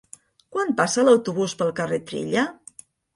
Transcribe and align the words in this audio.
Quan 0.53 0.71
passa 0.79 1.03
l'autobús 1.05 1.53
pel 1.59 1.73
carrer 1.81 1.99
Trilla? 2.13 2.47